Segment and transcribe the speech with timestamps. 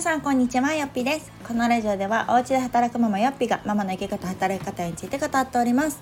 [0.00, 1.30] 皆さんこんにちはよっぴです。
[1.46, 6.00] このラジオではお家で働くママよっぴがママの生き方働き方について語っております、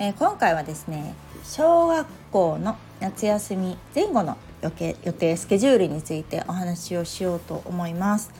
[0.00, 1.14] えー、今回はですね
[1.44, 8.32] 小学校の夏休み前後の予定予定スケジュールについてお話をしようと思います。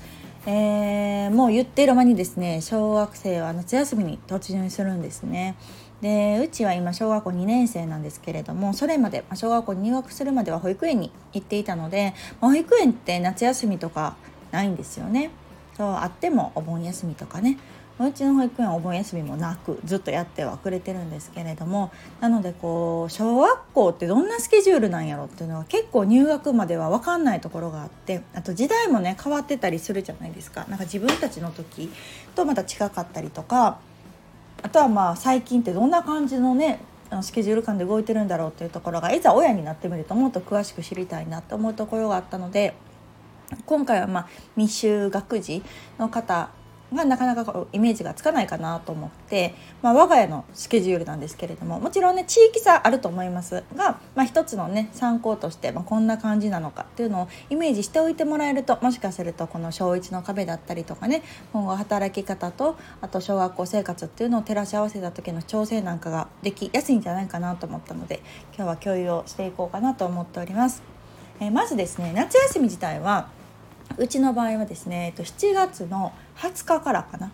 [0.44, 5.54] えー、もう言っている間にですね小学生は夏休みに突入するんですね。
[6.00, 14.16] でうちは今小学校2年生なんですけれどもそれまで小学校に入学するまでは保育園に行っていたので保育園って夏休みとか
[14.50, 15.30] ないんですよね。
[15.76, 17.58] そうあってもお盆休みとかね。
[17.98, 21.90] うちの保育園はお盆休みもなくずっとやってはくれてるんですけれども。
[22.20, 28.22] なのでこう小学校ってどんなスケジュールなんやろっていうのは結構入学までは分かんないところがあって。
[28.34, 30.66] あと時代もね変わってたりするじゃないですか。
[30.68, 31.90] なんか自分たちの時
[32.34, 33.78] とまた近かったりとか。
[34.62, 36.80] あとはまあ最近ってどんな感じのね
[37.22, 42.74] スケジュール感で動いてるんだろうっていうところがいざ親になってみるともっと詳しく知りたいなと思うところがあったので。
[43.64, 45.62] 今回はまあ未就学児
[45.98, 46.50] の方
[46.94, 68.22] がなかなかイメージがつかないかなと思って、まあ、我が家のスケジュールなんですけれどももちろんね地域差あると思いますが、まあ、一つのね参考として、まあ、こんな感じなのかっていうのをイメージしておいてもらえるともしかするとこの小1の壁だったりとかね今後働き方とあと小学校生活っていうのを照らし合わせた時の調整なんかができやすいんじゃないかなと思ったので
[68.54, 70.82] 今日は共有をしていこうかなと思っております。
[71.38, 73.28] えー、まずですね夏休み自体は
[73.98, 77.32] うちの場合はですね、えっと、7月の20日からかな。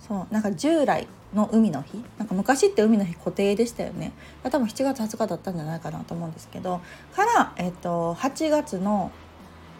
[0.00, 2.02] そうなんか従来の海の日。
[2.18, 4.12] なんか昔って海の日固定でしたよね。
[4.42, 6.80] 多分7月20日だったんじゃないかなと思うんですけど。
[7.14, 9.12] から、えっと、8月の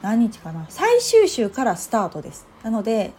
[0.02, 0.66] 何日かな。
[0.68, 2.46] 最終週からスタートです。
[2.62, 3.12] なので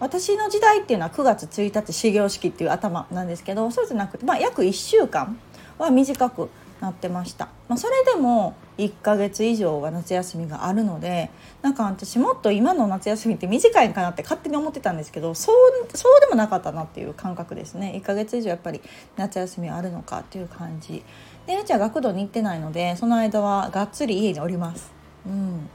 [0.00, 5.38] 私の時代っていうのは9月1日始業式っていう頭なんですけどそうじゃなくて、まあ、約1週間
[5.78, 11.30] は短くなってました、まあ、それでも1ヶ月以上は夏休みがあるので
[11.62, 17.94] なんか私もっと今の夏休みって短いかなって勝手に思ってたんですけどそうそうでもなかったなっていう感覚ですね。
[17.96, 18.80] 1ヶ月以上やっぱり
[19.16, 21.04] 夏休みあるのかっていう感じ。
[21.46, 24.92] でうちは学童に行ってないのでその間はがっつり家におります。
[25.26, 25.68] うん。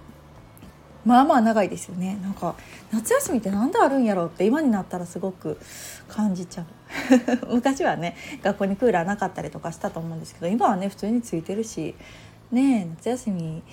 [1.05, 2.19] まあまあ長いですよね。
[2.21, 2.55] なんか
[2.91, 5.57] 夏休みって何であるんやろうって今になったらすごく
[6.07, 6.65] 感じちゃう。
[7.53, 11.95] 昔はね学校にクーラーなかったりとかしたと思うんですけど今はね普通についてるし
[12.51, 13.63] ね夏休み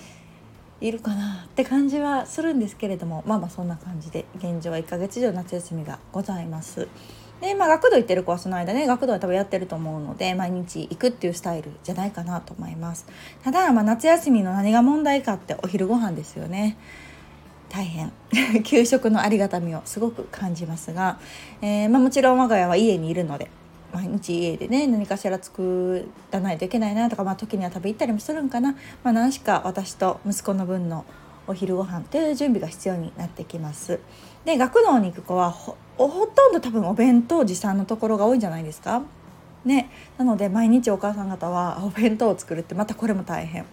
[0.79, 6.87] いるかなって感じはするんですけれどもまあまあそんな感じで現状は1ヶ月以上夏休みがございます。
[7.41, 13.05] でまあ学童行ってる子はその間ね学童は多分やってると思うので毎日行くっていうスタイルじゃないかなと思います。
[13.43, 16.77] ただまあ夏休みの何が問題かってお昼ご飯ですよね。
[17.69, 18.11] 大変。
[18.63, 21.19] 給食のありがたみをすごく感じますが、
[21.61, 23.49] えー、まあ、もちろん我が家は家にいるので
[23.93, 31.05] 毎日家でね何かしら作らないといけないなとか、まあ、時には食べ行ったりもするんかな、まあ、何しか私と息子の分の
[31.47, 33.99] お昼ご飯という準備が必要になってきます。
[34.43, 39.03] で学童に行く子はほとんど多分お弁当持参のところが多いんじゃないですか。
[39.65, 43.65] ね、なので毎日お母さん方はお弁当を作るってまたこれも大変。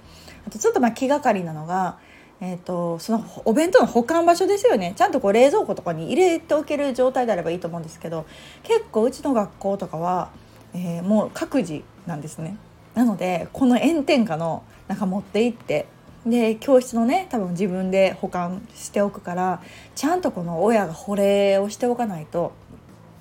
[0.46, 1.98] あとちょっとまあ気がかりなのが
[2.46, 8.26] えーと、そのお弁当の保管場所ですよねちゃんとこう冷蔵庫とかに入れておける状態であればいいと思うんですけど
[8.62, 10.30] 結構うちの学校とかは、
[10.74, 12.58] えー、もう各自なんですね。
[12.94, 15.86] なのでこの炎天下の中持って行って
[16.26, 19.62] で教室のね多分自分で保管しておくから
[19.94, 22.52] ちゃんとこの親が保冷をしておかないと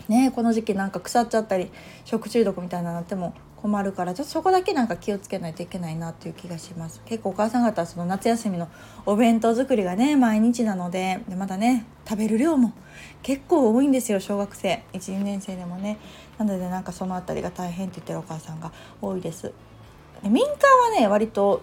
[0.10, 1.72] ねこの時期なんか腐っちゃったり
[2.04, 3.34] 食中毒みたいなのなっても
[3.64, 7.02] 困るからちょっとそこだけなんか気をつけないといけないなっていう気がします。
[7.06, 8.68] 結構お母さん方はその夏休みの
[9.06, 12.74] お弁当作りがね毎日なのででまたね食べる量も
[13.22, 14.84] 結構多いんですよ小学生。
[14.92, 15.98] 12年生でもね。
[16.38, 19.54] なのでなんかその辺りが大変って言ってるお母さんが多いです。
[20.24, 20.52] 民間
[20.94, 21.62] はね割と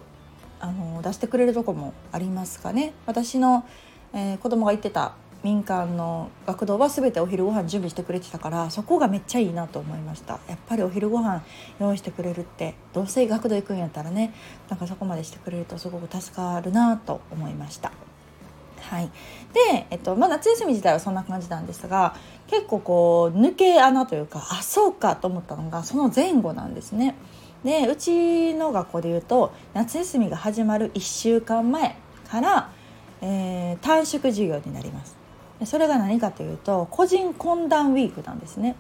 [0.59, 2.95] あの出してくれるとこもありますかね。
[3.05, 3.67] 私の、
[4.15, 11.43] えー、子供が言ってた民間の学童は全てお昼ご飯準備してくれてたからそこがめっちゃいいなと思いましたやっぱりお昼ご飯
[11.79, 14.35] 用意してくれるってどうせ学童行くんやったらね
[14.69, 17.93] なんかそこまでしてくれるとすごく助かるなと思いました
[18.91, 19.11] はい、
[19.53, 22.17] で、えっとまあ、夏休み自体はそんな感じなんですが
[22.49, 27.15] 結構こう抜け穴というかあそうかと思ったのがその前後なんですね。
[27.63, 31.95] でうちの学校でいうと夏休みが始まる1週間前
[32.29, 32.71] から、
[33.21, 35.20] えー、短縮授業になります。
[35.65, 38.77] それが何かというと個人懇談ウィークなんですね。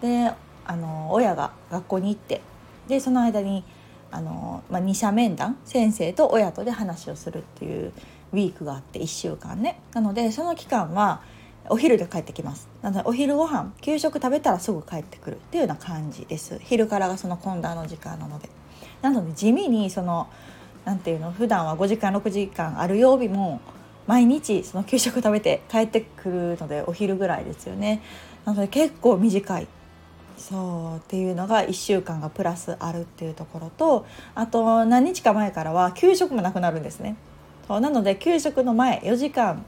[0.00, 0.32] で
[0.66, 2.40] あの親が学校に行って
[2.88, 3.64] でその間に
[4.10, 7.92] あの、まあ、二者面談先生と親とで話をするっていう
[8.32, 9.80] ウィークがあって1週間ね。
[9.92, 11.20] なのでその期間は
[11.68, 12.68] お昼で帰ってきます。
[12.82, 16.58] なのでお昼ご飯給食食べたらすぐ帰ってくるっていうような感じです。
[16.60, 18.48] 昼からがその懇談の時間なので。
[19.02, 20.28] なので地味にその
[20.84, 23.60] 何ていうの普段は5時間6時間ある曜日も
[24.06, 28.02] 毎日その給食食べて帰ってくるのでお昼ぐらいですよね。
[28.44, 29.66] なので結構短い。
[30.36, 34.04] そうっていうのが1週間がプラスあるっていうところと
[34.34, 37.16] あと何日か前からは給食もなくなるんですね。
[37.66, 39.64] そうなので給食の前4時間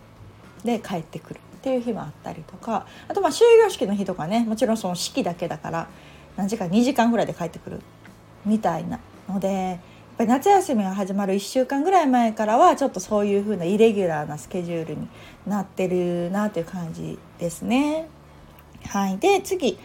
[0.65, 5.89] で帰ってくるっていう日もあったりとかあとまあ終業式の日とかねもちろんその式だけだから
[6.37, 7.81] 何時間2時間ぐらいで帰ってくる
[8.45, 9.81] みたいなので
[10.17, 15.09] ぱり夏休みが始まる1週間ぐらい前からはちょっとそういう風なイレギュラーなスケジュールに
[15.47, 18.09] なってるなという感じですね。
[18.87, 19.79] はい、で次。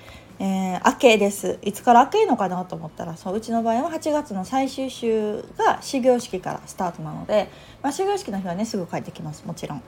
[0.43, 1.59] えー、明けです。
[1.61, 7.47] いつから明けのかなと思ったらそううちの場合は8月の最終週が始業式からスタートなので、
[7.83, 9.45] まあ、始業式の日はねすぐ帰ってきます。
[9.45, 9.83] もちろん、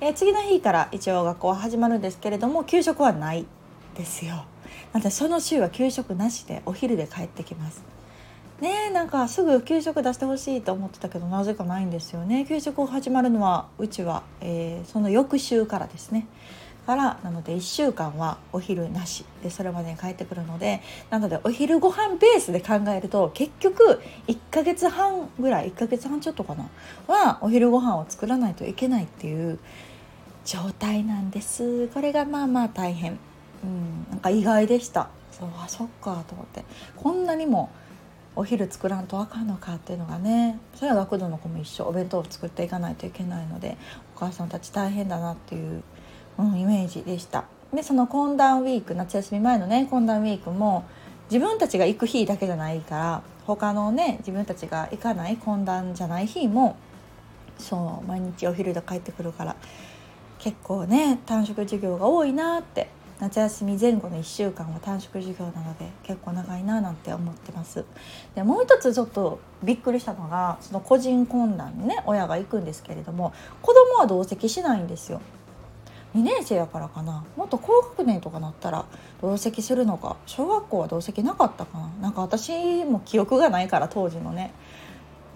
[0.00, 3.46] えー、次の日から一応学校は始まるんですけれども給食はない
[3.96, 4.44] ですよ。
[4.92, 7.84] なのでその週は給食なしでお昼で帰ってきます。
[8.62, 12.46] ねなんかすぐ給食出してほしいと思ってたけどなぜかないんですよね。
[12.48, 16.26] 給食始まるのはうちは、えー、その翌週からですね。
[16.86, 19.24] からなので1週間はお昼なし。
[19.42, 20.80] でそれまでに帰ってくるので
[21.10, 26.68] なのでお昼ご飯ベースで考えると結局1ヶ月半ぐらい1ヶ月半ちょっとかな
[27.08, 29.58] はお昼ご飯を作らないといけないっていう
[30.44, 31.88] 状態なんです。
[31.88, 33.18] これがまあまあ大変。
[33.64, 35.08] うんなんか意外でした。
[35.32, 36.64] そうあそっかと思って。
[36.96, 37.70] こんなにも
[38.34, 43.76] お昼作らんとあかんのかっていうのがねそれは学童の子も一緒お弁当を作っていかないといけないので
[44.16, 45.82] お母さんたち大変だなっていう
[46.38, 47.44] うん、イメージでした。
[47.72, 50.84] でその懇談ウィーク夏休み前のね懇談ウィークも
[51.30, 56.76] 自分たちが行く日だけじゃないから他のね自分たちが行かない懇談じゃない日も
[57.56, 59.56] そう毎日お昼で帰ってくるから
[60.38, 62.90] 結構ね短縮授業が多いなって
[63.22, 67.84] 夏休み前後の1週間は短縮授業なので結構長いななんて思ってます。
[68.34, 73.32] でもう一つちょっとびっくりしたのがその個人懇談にね親が行くんですけれども
[73.62, 75.20] 子供は同席しないんですよ。
[76.16, 77.24] 2年生やからかな。
[77.36, 78.86] もっと高学年とかなったら
[79.20, 80.16] 同席するのか。
[80.26, 81.90] 小学校は同席なかったかな。
[82.00, 84.52] なんか私も記憶がないから当時のね。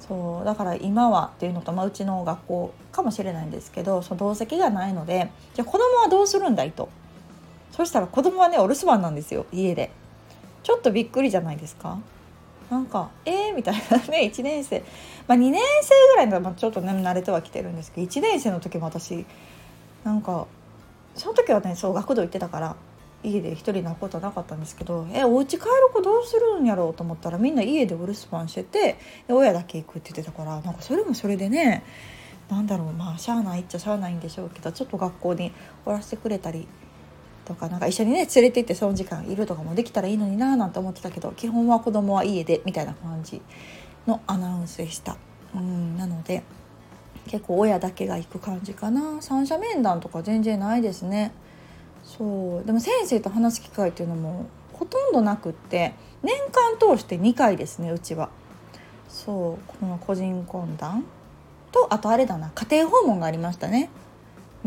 [0.00, 6.88] そうだから今はっていうのと、まあ、うちの学校かもしれないんですけどその同席がないのでじゃあ子供はどうするんだいと。
[7.70, 9.90] そしたら子供はねお留守番なんですよ家で。
[10.62, 11.98] ちょっとびっくりじゃないですか。
[12.70, 14.82] なんかえー、みたいなね 1年生。
[15.28, 19.24] まあ2年生ぐらいのまあ、ちょっとね慣れてはきてるんですけど1年生の時も私
[20.04, 20.46] なんか
[21.14, 22.76] その時はねそう学童行ってたから
[23.22, 28.98] 家で一人泣くことはなかったんですけどえお家帰る子どうするんやろうと思ったらみんな家でお留守番してて
[29.28, 31.82] 親だけ行くって言ってたからなんかそれもそれでね
[32.48, 35.52] なんだろうまあしゃあないっちゃしゃあないんでしょうけどちょっと学校に
[35.84, 36.68] おらせてくれたり
[37.46, 43.40] とかなんか一緒にね連れて行ってその時間いるとかもできたらいいのになーなんて思ってたけど基本は子供は家でみたいな感じ
[44.06, 45.16] のアナウンスでした。
[45.54, 46.42] うんなので
[47.28, 49.20] 結構親だけが行く感じかな。
[49.20, 51.32] 三者面談とか全然ないですね。
[52.04, 52.66] そう。
[52.66, 58.30] でも先生と話す機会っていうのもほとんどなくって年間通して2回ですねうちは。
[59.08, 59.70] そう。
[59.80, 61.04] この個人懇談
[61.72, 63.90] とあとあれだな家庭訪問がありましたね。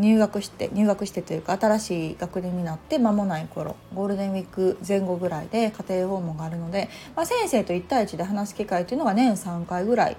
[0.00, 10.16] 入学して入学してというか新しい学年になって間もない頃ゴールデンウィーク前後ぐらいで家庭訪問があるので、まあ、先生と1対1で話す機会というのが年3回ぐらい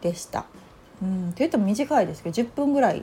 [0.00, 0.46] でした。
[1.02, 3.02] うんって言っても短いですけど10分ぐらい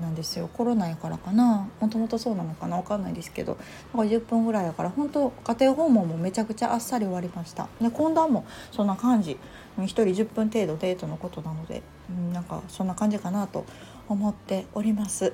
[0.00, 0.48] なんですよ。
[0.52, 1.68] コロナやからかな。
[1.80, 3.56] もともとそうなのかな分かんないですけど。
[3.92, 7.68] だか10分ぐらいやから本当家庭訪問もめちゃくちゃあっさり終わりました。
[7.80, 9.38] で懇談もそんな感じ。
[9.78, 13.64] 1人10分程度デートのことなので、うん、なんかそんな感じかなと
[14.08, 15.32] 思っております。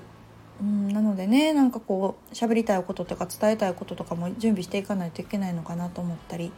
[0.60, 6.52] うん、なのでねなんかこう喋りたいこととか伝えたいこととかも準備していかないといけないのかなと思ったり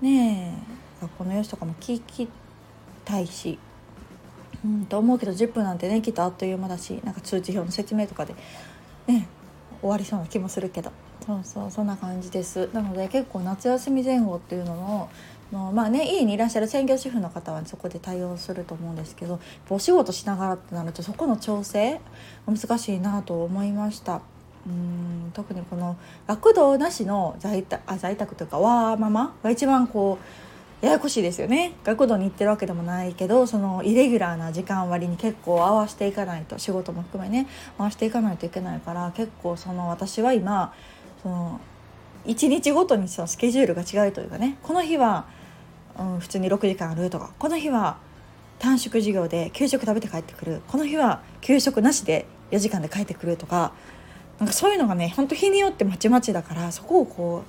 [0.00, 0.56] ね
[1.00, 2.28] え学校の様子とかも聞き
[3.04, 3.58] たいし
[4.64, 8.34] うん、と思うけど10分なんてねきっとあっという間だしなんか通知表の説明とかで
[9.06, 9.28] ね
[9.80, 10.90] 終わりそうな気もするけど。
[11.24, 12.68] そうそうそんな感じです。
[12.74, 15.08] なので結構夏休み前後っていうのの
[15.54, 22.00] のまあね家にいらっしゃる専業主婦の方はそこで対応すると思うんですけどお仕事しながらってなるとそこの調整
[22.46, 24.20] 難しいなと思いました。
[24.66, 25.96] うん特にこの
[26.26, 30.18] 学童なしの在宅あ在宅というかワーママが一番こ
[30.82, 37.46] うややこしいですよね学童に行ってるわけでもないけどそのイレギュラーな時間割に結構合わせていかないと仕事も含めね
[37.76, 40.72] 合わせていかないといけないから結構その私は今
[41.22, 41.60] その
[42.24, 45.26] 1日ごとにそのスケジュールが違うというかねこの日は、
[45.98, 47.30] うん、普通に6時間あるとか。
[47.38, 47.98] この日は
[48.58, 50.62] 短縮授業で給食食べて帰ってくる。
[50.68, 53.72] この日は給食なしで4時間で帰ってくるとか。
[54.38, 57.44] なんかそういうのがねほんと日によってまちまちだからそこをこ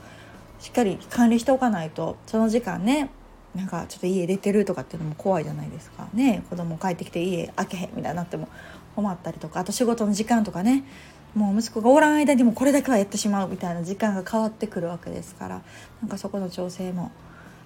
[0.59, 3.09] うしっかり管理しておかないとその時間ね
[3.55, 6.07] なんかちょっと家出てるとかっていうのも怖いじゃないですか。
[6.13, 8.49] ね子供帰ってきて家開けへんみたいになっても
[8.95, 9.61] 困ったりとか。
[9.61, 10.83] あと仕事の時間とかね
[11.33, 15.61] もう息子がおらん間にもこれだけはやってしまうみたいな時間が変わってくるわけですから。
[16.01, 17.11] なんかそこの調整も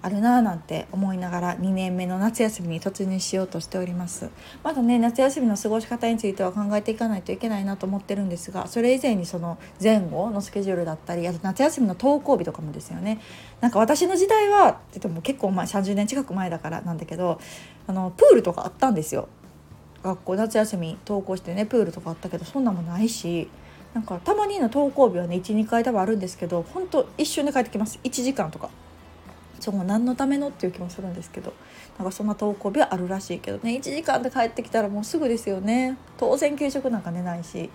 [0.02, 4.30] あるなぁなんて思いながら2年目の夏休みに突入しようとしております。
[4.64, 13.20] まだね夏休みの過ごし方については考えていかないといけないなと思ってるんですがそれ以前にその前後のスケジュールだったりあと夏休みの登校日とかもですよね。
[13.60, 17.40] なんか私の時代はって言っても結構前30年近く前だからなんだけど
[17.88, 19.28] あのプールとかあったんですよ。
[20.02, 23.50] 学校夏休み登校してねプールとかあったけどそんなもないし
[23.94, 28.00] なんかたまにの登校日はね12回多分あるんですけど本当一瞬で帰ってきます。
[28.04, 28.70] 1時間とか。
[29.60, 31.54] そも何のためのっていう気もするんですけど
[31.98, 33.72] なんかそんな登校日はあるらしいけどね。
[33.72, 35.98] 1時間で帰ってきたらもうすぐですよね。
[36.18, 37.70] 当然給食なんか寝ないし。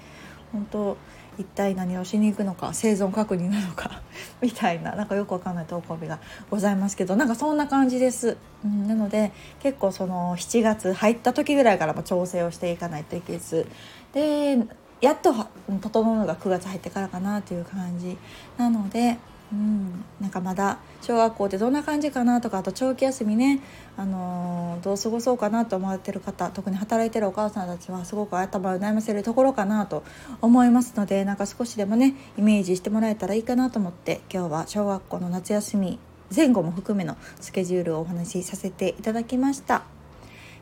[0.53, 0.97] 本当
[1.37, 4.03] 一体何をしに行くのか生存確認なのか
[4.41, 13.67] みたいななんかよくわかんない登校日がございますけどなんかそんな感じです、うん、なので結構その7月入った時ぐらいからも調整をしていかないといけず。
[14.13, 14.59] で
[15.01, 15.35] やっと
[15.83, 18.17] 整うのが9月入ってからかなという感じ。
[18.57, 19.19] なので
[19.55, 23.61] うん、なんかまだ小学校ってどんな感じかなとかあと長期休みね、
[23.97, 30.03] あのー、どう過ごそうかなと思ってる方特に働いてるお母さんたちはすごく頭を悩ませるところかなと
[30.43, 36.01] 思いますのでなんか少しでもねイメージしてもらえたらいいかなと思って今日は小学校の夏休み
[36.35, 39.85] 前後も含めのスケジュールをお話しさせていただきました。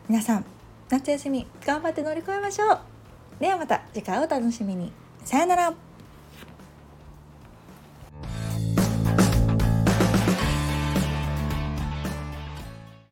[0.09, 0.45] 皆さん
[0.91, 2.79] 夏休み頑張って乗り越えましょう。
[3.41, 4.93] ではまた次回お楽しみに。
[5.25, 5.92] さよなら。